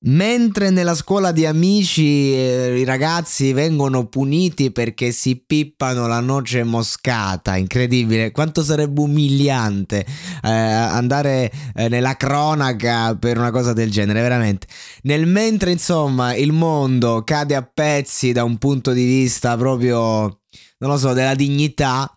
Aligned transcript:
Mentre 0.00 0.70
nella 0.70 0.94
scuola 0.94 1.32
di 1.32 1.44
amici 1.44 2.32
eh, 2.32 2.78
i 2.78 2.84
ragazzi 2.84 3.52
vengono 3.52 4.06
puniti 4.06 4.70
perché 4.70 5.10
si 5.10 5.42
pippano 5.44 6.06
la 6.06 6.20
noce 6.20 6.62
moscata, 6.62 7.56
incredibile, 7.56 8.30
quanto 8.30 8.62
sarebbe 8.62 9.00
umiliante 9.00 10.06
eh, 10.44 10.48
andare 10.48 11.50
eh, 11.74 11.88
nella 11.88 12.16
cronaca 12.16 13.16
per 13.16 13.38
una 13.38 13.50
cosa 13.50 13.72
del 13.72 13.90
genere, 13.90 14.20
veramente. 14.20 14.68
Nel 15.02 15.26
mentre 15.26 15.72
insomma 15.72 16.32
il 16.32 16.52
mondo 16.52 17.24
cade 17.24 17.56
a 17.56 17.62
pezzi 17.62 18.30
da 18.30 18.44
un 18.44 18.56
punto 18.56 18.92
di 18.92 19.04
vista 19.04 19.56
proprio, 19.56 20.42
non 20.78 20.90
lo 20.90 20.96
so, 20.96 21.12
della 21.12 21.34
dignità, 21.34 22.08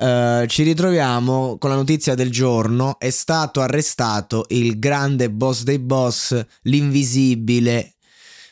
Uh, 0.00 0.46
ci 0.46 0.62
ritroviamo 0.62 1.58
con 1.58 1.68
la 1.68 1.76
notizia 1.76 2.14
del 2.14 2.30
giorno, 2.30 2.98
è 2.98 3.10
stato 3.10 3.60
arrestato 3.60 4.46
il 4.48 4.78
grande 4.78 5.30
boss 5.30 5.62
dei 5.62 5.78
boss, 5.78 6.42
l'invisibile 6.62 7.96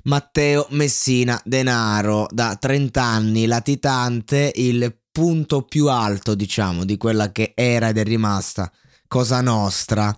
Matteo 0.02 0.66
Messina 0.72 1.40
Denaro, 1.42 2.26
da 2.30 2.54
30 2.60 3.02
anni, 3.02 3.46
latitante, 3.46 4.52
il 4.56 4.94
punto 5.10 5.62
più 5.62 5.88
alto, 5.88 6.34
diciamo, 6.34 6.84
di 6.84 6.98
quella 6.98 7.32
che 7.32 7.52
era 7.54 7.88
ed 7.88 7.96
è 7.96 8.04
rimasta 8.04 8.70
Cosa 9.06 9.40
Nostra. 9.40 10.14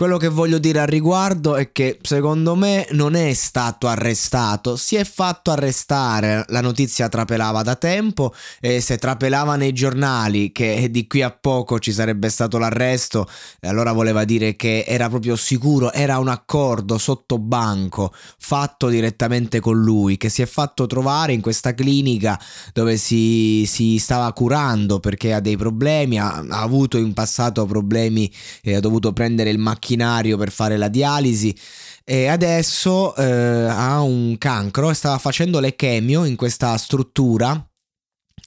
Quello 0.00 0.16
che 0.16 0.28
voglio 0.28 0.56
dire 0.56 0.80
al 0.80 0.86
riguardo 0.86 1.56
è 1.56 1.72
che 1.72 1.98
secondo 2.00 2.54
me 2.54 2.86
non 2.92 3.14
è 3.14 3.34
stato 3.34 3.86
arrestato, 3.86 4.76
si 4.76 4.96
è 4.96 5.04
fatto 5.04 5.50
arrestare, 5.50 6.42
la 6.48 6.62
notizia 6.62 7.10
trapelava 7.10 7.60
da 7.60 7.76
tempo 7.76 8.32
e 8.60 8.80
se 8.80 8.96
trapelava 8.96 9.56
nei 9.56 9.74
giornali 9.74 10.52
che 10.52 10.90
di 10.90 11.06
qui 11.06 11.20
a 11.20 11.30
poco 11.30 11.78
ci 11.78 11.92
sarebbe 11.92 12.30
stato 12.30 12.56
l'arresto, 12.56 13.28
allora 13.60 13.92
voleva 13.92 14.24
dire 14.24 14.56
che 14.56 14.84
era 14.88 15.10
proprio 15.10 15.36
sicuro, 15.36 15.92
era 15.92 16.16
un 16.16 16.28
accordo 16.28 16.96
sotto 16.96 17.36
banco 17.36 18.10
fatto 18.38 18.88
direttamente 18.88 19.60
con 19.60 19.78
lui, 19.78 20.16
che 20.16 20.30
si 20.30 20.40
è 20.40 20.46
fatto 20.46 20.86
trovare 20.86 21.34
in 21.34 21.42
questa 21.42 21.74
clinica 21.74 22.40
dove 22.72 22.96
si, 22.96 23.66
si 23.66 23.98
stava 23.98 24.32
curando 24.32 24.98
perché 24.98 25.34
ha 25.34 25.40
dei 25.40 25.58
problemi, 25.58 26.18
ha, 26.18 26.36
ha 26.36 26.62
avuto 26.62 26.96
in 26.96 27.12
passato 27.12 27.66
problemi 27.66 28.32
e 28.62 28.76
ha 28.76 28.80
dovuto 28.80 29.12
prendere 29.12 29.50
il 29.50 29.58
macchinario 29.58 29.88
macchinario 29.90 30.36
per 30.36 30.50
fare 30.50 30.76
la 30.76 30.88
dialisi 30.88 31.56
e 32.04 32.26
adesso 32.26 33.14
eh, 33.16 33.24
ha 33.24 34.00
un 34.00 34.36
cancro 34.38 34.90
e 34.90 34.94
stava 34.94 35.18
facendo 35.18 35.60
le 35.60 35.76
chemio 35.76 36.24
in 36.24 36.36
questa 36.36 36.76
struttura 36.76 37.69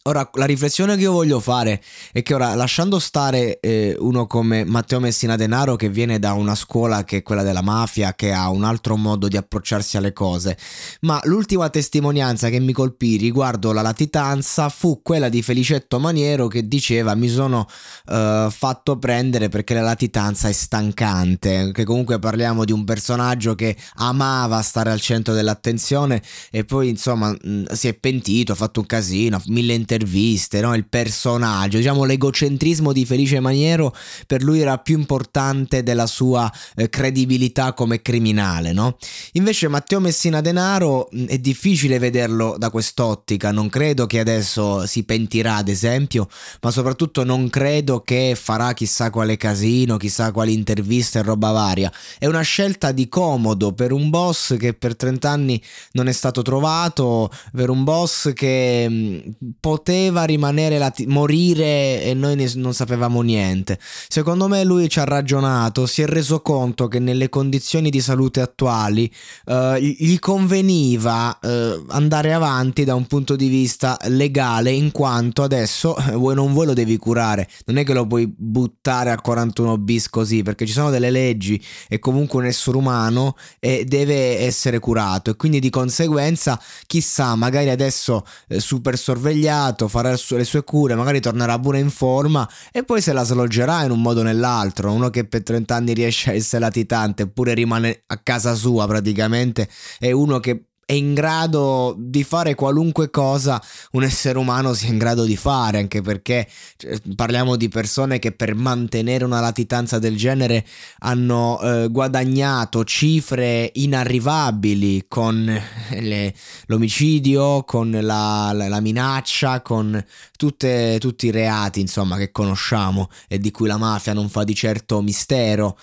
Ora, 0.06 0.30
la 0.34 0.44
riflessione 0.44 0.97
che 0.97 1.03
io 1.03 1.14
voglio 1.14 1.40
fare 1.40 1.81
è 2.12 2.24
che 2.24 2.34
ora, 2.34 2.56
lasciando 2.56 3.00
stare 3.00 3.62
eh, 3.62 3.96
uno 4.00 4.28
come 4.28 4.66
Matteo 4.66 5.00
Messina 5.00 5.38
Denaro, 5.38 5.78
che 5.78 5.88
viene 5.88 6.19
da 6.19 6.34
una 6.34 6.56
scuola 6.56 7.06
che 7.06 7.18
è 7.18 7.24
quella 7.24 7.41
della 7.41 7.62
mafia, 7.62 8.14
che 8.14 8.34
ha 8.34 8.50
un 8.50 8.66
altro 8.66 8.97
modo 8.97 9.30
di 9.30 9.38
approcciarsi 9.38 9.96
alle 9.96 10.12
cose, 10.12 10.58
ma 11.03 11.22
l'ultima 11.24 11.69
testimonianza 11.69 12.50
che 12.50 12.59
mi 12.59 12.74
colpì 12.74 13.16
riguardo 13.16 13.72
la 13.72 13.81
latitanza 13.81 14.68
fu 14.68 15.02
quella 15.02 15.30
di 15.30 15.41
Felicetto 15.41 16.00
Maniero 16.00 16.47
che 16.47 16.68
diceva 16.68 17.16
mi 17.16 17.30
sono 17.30 17.66
eh, 18.09 18.50
fatto 18.52 18.97
prendere 18.97 19.47
perché 19.47 19.74
la 19.74 19.84
latitanza 19.84 20.50
è 20.50 20.53
stancante, 20.53 21.72
che 21.72 21.85
comunque 21.85 22.20
parliamo 22.20 22.66
di 22.66 22.74
un 22.74 22.84
personaggio 22.84 23.56
che 23.56 23.78
amava 23.96 24.62
stare 24.64 24.91
al 24.91 25.00
centro 25.00 25.34
dell'attenzione 25.34 26.22
e 26.52 26.66
poi 26.66 26.90
insomma 26.90 27.30
mh, 27.30 27.72
si 27.72 27.88
è 27.88 27.94
pentito, 27.94 28.52
ha 28.52 28.56
fatto 28.56 28.81
un 28.81 28.85
casino, 28.85 29.41
mille 29.46 29.72
interviste 29.72 29.91
interviste, 29.93 30.59
no? 30.61 30.73
il 30.73 30.87
personaggio, 30.87 31.77
diciamo 31.77 32.03
l'egocentrismo 32.03 32.91
di 32.91 33.05
Felice 33.05 33.39
Maniero 33.39 33.95
per 34.25 34.41
lui 34.41 34.59
era 34.59 34.77
più 34.79 34.97
importante 34.97 35.83
della 35.83 36.07
sua 36.07 36.51
eh, 36.75 36.89
credibilità 36.89 37.73
come 37.73 38.01
criminale. 38.01 38.73
No? 38.73 38.97
Invece 39.33 39.67
Matteo 39.67 39.99
Messina 39.99 40.41
Denaro 40.41 41.09
è 41.27 41.37
difficile 41.37 41.99
vederlo 41.99 42.55
da 42.57 42.69
quest'ottica, 42.69 43.51
non 43.51 43.69
credo 43.69 44.07
che 44.07 44.19
adesso 44.19 44.85
si 44.87 45.03
pentirà 45.03 45.57
ad 45.57 45.67
esempio, 45.67 46.27
ma 46.61 46.71
soprattutto 46.71 47.23
non 47.23 47.49
credo 47.49 48.01
che 48.01 48.35
farà 48.39 48.73
chissà 48.73 49.09
quale 49.09 49.37
casino, 49.37 49.97
chissà 49.97 50.31
quali 50.31 50.53
interviste 50.53 51.19
e 51.19 51.21
roba 51.21 51.51
varia. 51.51 51.91
È 52.17 52.25
una 52.25 52.41
scelta 52.41 52.91
di 52.91 53.07
comodo 53.07 53.73
per 53.73 53.91
un 53.91 54.09
boss 54.09 54.57
che 54.57 54.73
per 54.73 54.95
30 54.95 55.29
anni 55.29 55.61
non 55.91 56.07
è 56.07 56.11
stato 56.11 56.41
trovato, 56.41 57.31
per 57.53 57.69
un 57.69 57.83
boss 57.83 58.33
che 58.33 58.87
mh, 58.89 59.49
poteva 59.83 60.23
rimanere 60.23 60.77
lati- 60.77 61.05
morire 61.05 62.01
e 62.01 62.13
noi 62.13 62.35
ne- 62.35 62.49
non 62.55 62.73
sapevamo 62.73 63.21
niente. 63.21 63.77
Secondo 64.07 64.47
me 64.47 64.63
lui 64.63 64.88
ci 64.88 64.99
ha 64.99 65.03
ragionato, 65.03 65.85
si 65.85 66.01
è 66.01 66.05
reso 66.05 66.41
conto 66.41 66.88
che 66.88 66.99
nelle 66.99 67.27
condizioni 67.27 67.89
di 67.89 67.99
salute 67.99 68.39
attuali 68.39 69.11
uh, 69.45 69.75
gli 69.75 70.17
conveniva 70.19 71.38
uh, 71.41 71.85
andare 71.89 72.31
avanti 72.31 72.85
da 72.85 72.95
un 72.95 73.05
punto 73.07 73.35
di 73.35 73.49
vista 73.49 73.97
legale 74.07 74.72
in 74.72 74.91
quanto 74.91 75.43
adesso 75.43 75.95
vuoi 76.13 76.35
non 76.35 76.53
vuoi 76.53 76.67
lo 76.67 76.73
devi 76.73 76.95
curare, 76.97 77.49
non 77.66 77.77
è 77.77 77.83
che 77.83 77.93
lo 77.93 78.07
puoi 78.07 78.31
buttare 78.33 79.11
a 79.11 79.19
41 79.19 79.77
bis 79.79 80.09
così 80.09 80.43
perché 80.43 80.66
ci 80.66 80.72
sono 80.72 80.89
delle 80.89 81.09
leggi 81.09 81.61
e 81.89 81.99
comunque 81.99 82.39
un 82.39 82.45
essere 82.45 82.77
umano 82.77 83.35
e 83.59 83.83
deve 83.85 84.39
essere 84.39 84.79
curato 84.79 85.31
e 85.31 85.35
quindi 85.35 85.59
di 85.59 85.69
conseguenza 85.69 86.57
chissà 86.88 87.35
magari 87.35 87.69
adesso 87.69 88.25
eh, 88.47 88.61
super 88.61 88.97
sorvegliato 88.97 89.72
impegnato, 89.73 89.88
farà 89.88 90.11
le 90.11 90.44
sue 90.44 90.63
cure, 90.63 90.95
magari 90.95 91.19
tornerà 91.19 91.59
pure 91.59 91.79
in 91.79 91.89
forma 91.89 92.47
e 92.72 92.84
poi 92.84 93.01
se 93.01 93.11
la 93.13 93.23
sloggerà 93.23 93.84
in 93.84 93.91
un 93.91 94.01
modo 94.01 94.22
o 94.22 94.23
nell'altro. 94.23 94.91
Uno 94.91 95.09
che 95.09 95.25
per 95.25 95.44
30 95.44 95.75
anni 95.75 95.94
riesce 95.94 96.31
a 96.31 96.34
essere 96.34 96.61
latitante 96.61 97.23
eppure 97.23 97.53
rimane 97.53 98.03
a 98.07 98.17
casa 98.17 98.53
sua 98.53 98.88
praticamente 98.88 99.67
è 100.00 100.11
uno 100.11 100.39
che 100.39 100.67
è 100.85 100.94
in 100.94 101.13
grado 101.13 101.95
di 101.97 102.23
fare 102.23 102.55
qualunque 102.55 103.09
cosa 103.09 103.61
un 103.91 104.03
essere 104.03 104.38
umano 104.38 104.73
sia 104.73 104.89
in 104.89 104.97
grado 104.97 105.23
di 105.23 105.35
fare, 105.38 105.79
anche 105.79 106.01
perché 106.01 106.47
cioè, 106.77 106.99
parliamo 107.16 107.55
di 107.55 107.69
persone 107.69 108.19
che 108.19 108.31
per 108.31 108.55
mantenere 108.55 109.23
una 109.23 109.39
latitanza 109.39 109.99
del 109.99 110.17
genere 110.17 110.66
hanno 110.99 111.59
eh, 111.61 111.88
guadagnato 111.89 112.83
cifre 112.83 113.72
inarrivabili 113.73 115.05
con 115.07 115.61
le, 115.91 116.33
l'omicidio, 116.66 117.63
con 117.63 117.91
la, 117.91 118.51
la, 118.53 118.67
la 118.67 118.79
minaccia, 118.81 119.61
con 119.61 120.03
tutte, 120.38 120.97
tutti 120.99 121.27
i 121.27 121.31
reati 121.31 121.79
insomma 121.79 122.17
che 122.17 122.31
conosciamo 122.31 123.09
e 123.27 123.39
di 123.39 123.51
cui 123.51 123.67
la 123.67 123.77
mafia 123.77 124.13
non 124.13 124.29
fa 124.29 124.43
di 124.43 124.55
certo 124.55 125.01
mistero. 125.01 125.77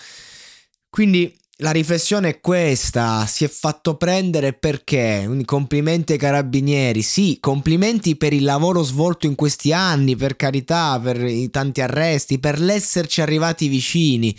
Quindi 0.90 1.39
la 1.60 1.70
riflessione 1.70 2.28
è 2.28 2.40
questa, 2.40 3.26
si 3.26 3.44
è 3.44 3.48
fatto 3.48 3.96
prendere 3.96 4.52
perché? 4.52 5.28
Complimenti 5.44 6.12
ai 6.12 6.18
carabinieri, 6.18 7.02
sì, 7.02 7.38
complimenti 7.40 8.16
per 8.16 8.32
il 8.32 8.44
lavoro 8.44 8.82
svolto 8.82 9.26
in 9.26 9.34
questi 9.34 9.72
anni, 9.72 10.16
per 10.16 10.36
carità, 10.36 10.98
per 11.00 11.22
i 11.24 11.50
tanti 11.50 11.80
arresti, 11.80 12.38
per 12.38 12.58
l'esserci 12.58 13.20
arrivati 13.20 13.68
vicini, 13.68 14.36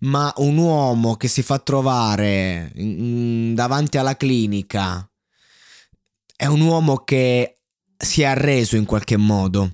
ma 0.00 0.32
un 0.38 0.56
uomo 0.56 1.16
che 1.16 1.28
si 1.28 1.42
fa 1.42 1.58
trovare 1.58 2.72
mm, 2.80 3.54
davanti 3.54 3.98
alla 3.98 4.16
clinica 4.16 5.04
è 6.40 6.46
un 6.46 6.62
uomo 6.62 7.04
che 7.04 7.58
si 7.98 8.22
è 8.22 8.24
arreso 8.24 8.76
in 8.76 8.86
qualche 8.86 9.18
modo. 9.18 9.72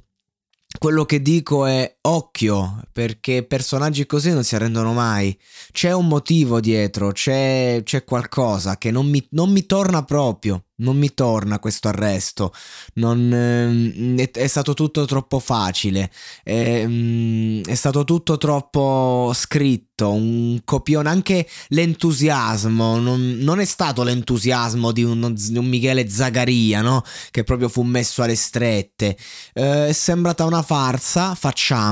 Quello 0.78 1.04
che 1.04 1.22
dico 1.22 1.64
è 1.64 1.95
occhio, 2.06 2.82
perché 2.92 3.44
personaggi 3.44 4.06
così 4.06 4.32
non 4.32 4.44
si 4.44 4.54
arrendono 4.54 4.92
mai. 4.92 5.36
C'è 5.72 5.92
un 5.92 6.06
motivo 6.06 6.60
dietro, 6.60 7.12
c'è, 7.12 7.80
c'è 7.84 8.04
qualcosa 8.04 8.78
che 8.78 8.90
non 8.90 9.08
mi, 9.08 9.26
non 9.30 9.50
mi 9.50 9.66
torna 9.66 10.04
proprio 10.04 10.66
non 10.78 10.96
mi 10.96 11.14
torna 11.14 11.58
questo 11.58 11.88
arresto, 11.88 12.52
non, 12.94 13.32
eh, 13.32 14.22
è, 14.22 14.30
è, 14.30 14.46
stato 14.46 14.74
tutto 14.74 15.04
troppo 15.06 15.38
facile, 15.38 16.10
è, 16.42 16.84
mm, 16.86 17.62
è, 17.62 17.74
stato 17.74 18.04
tutto 18.04 18.36
troppo 18.36 19.30
scritto, 19.34 20.12
un 20.12 20.60
copione, 20.64 21.08
anche 21.08 21.48
l'entusiasmo, 21.68 22.98
non, 22.98 23.38
non 23.40 23.60
è 23.60 23.64
stato 23.64 24.02
l'entusiasmo 24.02 24.92
di 24.92 25.02
un, 25.02 25.32
di 25.34 25.56
un, 25.56 25.66
Michele 25.66 26.08
Zagaria, 26.10 26.82
no? 26.82 27.02
che 27.30 27.44
proprio 27.44 27.68
fu 27.68 27.82
messo 27.82 28.22
alle 28.22 28.36
strette, 28.36 29.16
eh, 29.54 29.88
è 29.88 29.92
sembrata 29.92 30.44
una 30.44 30.62
farsa, 30.62 31.34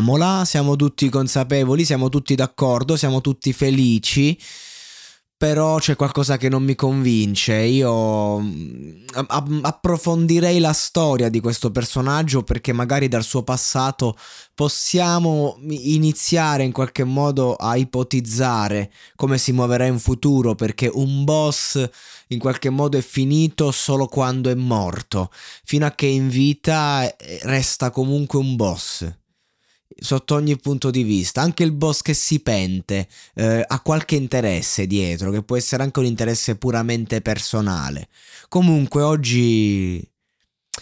facciamola, 0.05 0.45
siamo 0.45 0.77
tutti 0.77 1.09
consapevoli, 1.09 1.85
siamo 1.85 2.11
tutti 2.11 2.35
d'accordo, 2.35 2.97
siamo 2.97 3.21
tutti 3.23 3.53
felici 3.53 4.39
però 5.37 5.79
c'è 5.79 5.95
qualcosa 5.95 6.39
che 6.39 6.49
non 6.49 6.63
mi 6.63 6.75
convince. 6.75 7.55
Io 7.55 8.39
mm, 8.39 9.07
approfondirei 9.63 10.59
la 10.59 10.73
storia 10.73 11.29
di 11.29 11.41
questo 11.41 11.71
personaggio 11.71 12.43
perché 12.43 12.73
magari 12.73 13.09
dal 13.09 13.25
suo 13.25 13.43
passato 13.43 14.17
possiamo 14.55 15.59
iniziare 15.69 16.63
in 16.63 16.73
qualche 16.73 17.05
modo 17.05 17.57
a 17.57 17.77
ipotizzare 17.77 18.91
come 19.17 19.37
si 19.37 19.53
muoverà 19.53 19.85
in 19.85 19.99
futuro 19.99 20.55
perché 20.55 20.89
un 20.91 21.25
boss 21.25 21.91
in 22.29 22.39
qualche 22.39 22.71
modo 22.71 22.97
è 22.97 23.03
finito 23.03 23.71
solo 23.71 24.07
quando 24.07 24.49
è 24.49 24.55
morto. 24.55 25.31
Fino 25.65 25.85
a 25.85 25.91
che 25.91 26.07
in 26.07 26.29
vita 26.29 27.15
eh, 27.17 27.41
resta 27.43 27.91
comunque 27.91 28.39
un 28.39 28.57
boss 28.57 29.23
sotto 30.05 30.35
ogni 30.35 30.57
punto 30.59 30.91
di 30.91 31.03
vista. 31.03 31.41
Anche 31.41 31.65
il 31.65 31.73
boss 31.73 32.03
che 32.03 32.15
si 32.15 32.41
pente 32.41 33.09
eh, 33.35 33.65
ha 33.67 33.81
qualche 33.81 34.15
interesse 34.15 34.87
dietro, 34.87 35.31
che 35.31 35.43
può 35.43 35.57
essere 35.57 35.83
anche 35.83 35.99
un 35.99 36.07
interesse 36.07 36.57
puramente 36.57 37.21
personale. 37.21 38.09
Comunque 38.49 39.03
oggi... 39.03 40.07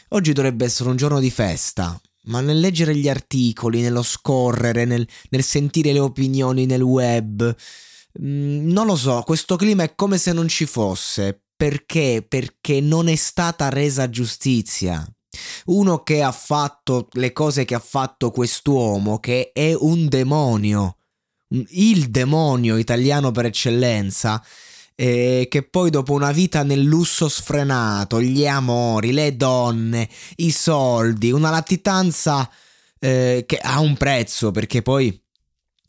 Oggi 0.09 0.33
dovrebbe 0.33 0.65
essere 0.65 0.89
un 0.89 0.97
giorno 0.97 1.21
di 1.21 1.31
festa, 1.31 2.01
ma 2.25 2.41
nel 2.41 2.61
leggere 2.61 2.97
gli 2.97 3.11
articoli, 3.11 3.83
nello 3.83 4.03
scorrere, 4.03 4.87
nel, 4.87 5.07
nel 5.29 5.43
sentire 5.43 5.93
le 5.93 5.99
opinioni 5.99 6.65
nel 6.65 6.81
web, 6.81 7.55
mh, 8.13 8.27
mm, 8.27 8.71
non 8.71 8.87
lo 8.87 8.97
so, 8.97 9.23
questo 9.23 9.57
clima 9.57 9.83
è 9.83 9.95
come 9.95 10.17
se 10.17 10.33
non 10.33 10.49
ci 10.49 10.65
fosse. 10.65 11.43
Perché? 11.55 12.25
Perché 12.27 12.81
non 12.81 13.09
è 13.09 13.17
stata 13.17 13.69
resa 13.69 14.09
giustizia. 14.09 15.07
Uno 15.67 16.03
che 16.03 16.23
ha 16.23 16.33
fatto 16.33 17.09
le 17.13 17.33
cose 17.33 17.65
che 17.65 17.75
ha 17.75 17.81
fatto 17.81 18.31
quest'uomo, 18.31 19.19
che 19.19 19.53
è 19.53 19.75
un 19.75 20.09
demonio, 20.09 20.97
il 21.69 22.11
demonio 22.11 22.77
italiano 22.77 23.31
per 23.31 23.47
eccellenza, 23.47 24.43
eh, 24.95 25.47
che 25.51 25.63
poi 25.63 25.91
dopo 25.91 26.13
una 26.13 26.33
vita 26.33 26.63
nel 26.63 26.83
lusso 26.83 27.29
sfrenato, 27.29 28.21
gli 28.21 28.47
amori, 28.47 29.13
le 29.13 29.37
donne, 29.37 30.09
i 30.37 30.51
soldi, 30.51 31.31
una 31.31 31.51
latitanza 31.51 32.49
eh, 32.99 33.45
che 33.47 33.59
ha 33.59 33.81
un 33.81 33.97
prezzo, 33.97 34.51
perché 34.51 34.83
poi 34.83 35.22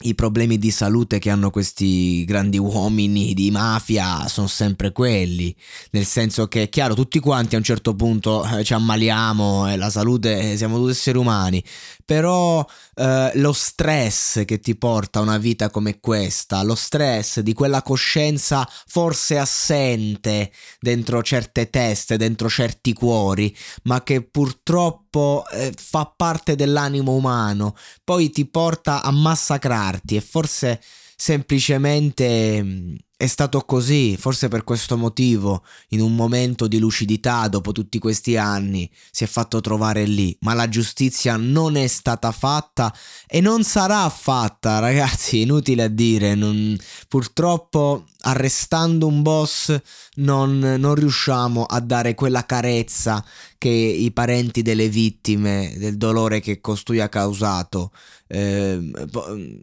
i 0.02 0.16
problemi 0.16 0.58
di 0.58 0.72
salute 0.72 1.20
che 1.20 1.30
hanno 1.30 1.50
questi 1.50 2.26
grandi 2.26 2.58
uomini 2.58 3.34
di 3.34 3.52
mafia 3.52 4.28
sono 4.28 4.48
sempre 4.48 4.92
quelli, 4.92 5.56
nel 5.92 6.06
senso 6.06 6.48
che 6.48 6.64
è 6.64 6.70
chiaro 6.70 6.94
tutti 6.94 7.20
quanti 7.20 7.56
a 7.56 7.58
un 7.58 7.64
certo 7.64 7.96
punto 7.96 8.46
eh, 8.46 8.64
ci 8.64 8.74
ammaliamo 8.74 9.70
e 9.72 9.78
la 9.78 9.90
salute 9.90 10.52
eh, 10.52 10.58
siamo 10.58 10.78
tutti 10.78 10.92
esseri 10.92 11.18
umani, 11.18 11.64
però 12.04 12.66
eh, 12.96 13.32
lo 13.36 13.54
stress 13.54 14.44
che 14.46 14.60
ti 14.60 14.76
porta 14.76 15.20
a 15.20 15.22
una 15.22 15.38
vita 15.38 15.70
come 15.70 16.00
questa, 16.00 16.64
lo 16.64 16.76
stress 16.76 17.40
di 17.40 17.54
quella 17.54 17.82
coscienza 17.82 18.68
forse 18.88 19.38
assente 19.38 20.52
dentro 20.80 21.24
certe 21.24 21.70
teste, 21.70 22.18
dentro 22.18 22.50
certi 22.50 22.94
cuori, 22.94 23.56
ma 23.84 24.04
che 24.04 24.22
purtroppo 24.22 25.03
eh, 25.52 25.74
fa 25.76 26.12
parte 26.16 26.56
dell'animo 26.56 27.14
umano, 27.14 27.76
poi 28.04 28.30
ti 28.30 28.46
porta 28.46 29.02
a 29.04 29.12
massacrarti 29.12 30.16
e 30.16 30.22
forse 30.22 30.82
semplicemente 31.16 32.64
mm, 32.64 32.96
è 33.16 33.28
stato 33.28 33.62
così, 33.62 34.18
forse 34.18 34.50
per 34.50 34.66
questo 34.66 34.98
motivo, 34.98 35.64
in 35.90 36.02
un 36.02 36.14
momento 36.14 36.68
di 36.68 36.78
lucidità 36.78 37.48
dopo 37.48 37.72
tutti 37.72 37.98
questi 37.98 38.36
anni, 38.36 38.90
si 39.12 39.24
è 39.24 39.28
fatto 39.28 39.62
trovare 39.62 40.04
lì, 40.04 40.36
ma 40.42 40.54
la 40.54 40.68
giustizia 40.68 41.38
non 41.38 41.78
è 41.78 41.88
stata 41.88 42.32
fatta 42.34 42.94
e 43.26 43.40
non 43.40 43.64
sarà 43.64 44.10
fatta, 44.10 44.80
ragazzi, 44.80 45.40
inutile 45.40 45.84
a 45.84 45.88
dire, 45.88 46.36
non... 46.36 46.78
purtroppo 47.08 48.04
arrestando 48.26 49.08
un 49.08 49.22
boss 49.22 49.76
non, 50.16 50.60
non 50.60 50.96
riusciamo 50.96 51.64
a 51.64 51.80
dare 51.80 52.16
quella 52.16 52.46
carezza 52.46 53.24
che 53.58 53.70
i 53.70 54.12
parenti 54.12 54.62
delle 54.62 54.90
vittime 54.90 55.74
del 55.78 55.98
dolore 55.98 56.40
che 56.40 56.62
costui 56.62 57.00
ha 57.00 57.10
causato 57.10 57.92
eh, 58.28 58.80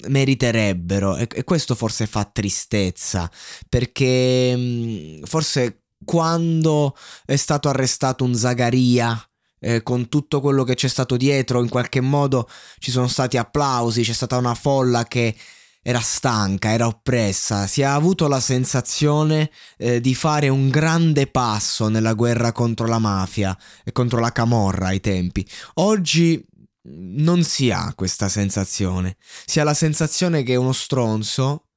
meriterebbero. 0.09 1.17
E, 1.17 1.29
e 1.33 1.45
questo 1.45 1.75
forse 1.75 2.07
fa 2.07 2.25
tristezza 2.25 3.31
perché 3.69 4.55
mm, 4.57 5.23
forse 5.25 5.83
quando 6.05 6.97
è 7.25 7.37
stato 7.37 7.69
arrestato 7.69 8.25
un 8.25 8.35
Zagaria 8.35 9.23
eh, 9.61 9.83
con 9.83 10.09
tutto 10.09 10.41
quello 10.41 10.65
che 10.65 10.75
c'è 10.75 10.89
stato 10.89 11.17
dietro, 11.17 11.62
in 11.62 11.69
qualche 11.69 12.01
modo 12.01 12.49
ci 12.79 12.91
sono 12.91 13.09
stati 13.09 13.37
applausi, 13.37 14.03
c'è 14.03 14.12
stata 14.12 14.37
una 14.37 14.55
folla 14.55 15.05
che 15.05 15.35
era 15.82 16.00
stanca, 16.00 16.73
era 16.73 16.87
oppressa, 16.87 17.67
si 17.67 17.81
è 17.81 17.85
avuto 17.85 18.29
la 18.29 18.41
sensazione 18.41 19.50
eh, 19.79 20.00
di 20.00 20.15
fare 20.15 20.49
un 20.49 20.69
grande 20.69 21.27
passo 21.27 21.88
nella 21.88 22.15
guerra 22.15 22.53
contro 22.53 22.87
la 22.87 22.99
mafia 22.99 23.56
e 23.85 23.93
contro 23.93 24.21
la 24.21 24.32
camorra 24.32 24.88
ai 24.88 25.00
tempi. 25.00 25.47
Oggi 25.75 26.44
non 26.82 27.43
si 27.44 27.71
ha 27.71 27.93
questa 27.94 28.29
sensazione, 28.29 29.17
si 29.44 29.61
ha 29.61 29.65
la 29.65 29.75
sensazione 29.75 30.43
che 30.43 30.56
uno 30.56 30.73
stronzo 30.73 31.69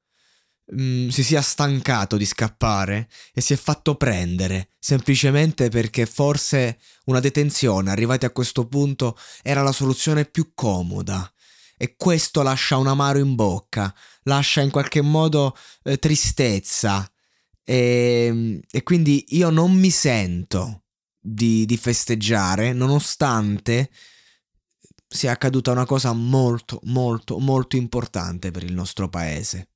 mh, 0.66 0.82
mm, 0.82 1.08
si 1.10 1.24
sia 1.24 1.42
stancato 1.42 2.18
di 2.18 2.26
scappare 2.26 3.10
e 3.34 3.42
si 3.42 3.54
è 3.54 3.58
fatto 3.58 3.96
prendere 3.96 4.70
semplicemente 4.80 5.70
perché 5.70 6.06
forse 6.06 6.80
una 7.06 7.20
detenzione 7.20 7.92
arrivati 7.92 8.26
a 8.26 8.32
questo 8.32 8.68
punto 8.68 9.18
era 9.42 9.62
la 9.62 9.72
soluzione 9.72 10.26
più 10.26 10.52
comoda. 10.54 11.28
E 11.78 11.96
questo 11.98 12.42
lascia 12.42 12.78
un 12.78 12.88
amaro 12.88 13.20
in 13.20 13.36
bocca, 13.36 13.94
lascia 14.24 14.62
in 14.62 14.70
qualche 14.72 15.02
modo 15.02 15.56
eh, 15.84 15.98
tristezza. 15.98 17.10
E, 17.64 18.62
e, 18.70 18.84
quindi 18.84 19.26
io 19.30 19.50
non 19.50 19.74
mi 19.74 19.90
sento 19.90 20.84
di, 21.20 21.66
di 21.66 21.78
festeggiare, 21.78 22.74
nonostante 22.74 23.90
sia 25.08 25.32
accaduta 25.32 25.72
una 25.72 25.86
cosa 25.86 26.12
molto, 26.14 26.80
molto, 26.86 27.38
molto 27.40 27.76
importante 27.76 28.52
per 28.52 28.64
il 28.64 28.74
nostro 28.74 29.10
paese. 29.10 29.73